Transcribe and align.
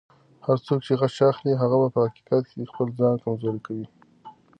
هر 0.45 0.57
څوک 0.65 0.79
چې 0.85 0.93
غچ 0.99 1.15
اخلي، 1.29 1.53
هغه 1.61 1.77
په 1.95 1.99
حقیقت 2.05 2.43
کې 2.51 2.69
خپل 2.71 2.87
ځان 2.99 3.15
کمزوری 3.23 3.61
کوي. 3.67 3.87